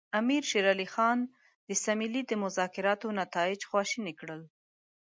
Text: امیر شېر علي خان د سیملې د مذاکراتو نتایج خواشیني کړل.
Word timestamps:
امیر 0.19 0.43
شېر 0.49 0.65
علي 0.73 0.87
خان 0.93 1.19
د 1.67 1.69
سیملې 1.83 2.21
د 2.27 2.31
مذاکراتو 2.43 3.07
نتایج 3.21 3.59
خواشیني 3.69 4.13
کړل. 4.19 4.41